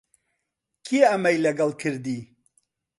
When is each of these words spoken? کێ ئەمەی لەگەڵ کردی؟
کێ 0.85 0.99
ئەمەی 1.11 1.41
لەگەڵ 1.45 1.71
کردی؟ 1.81 2.19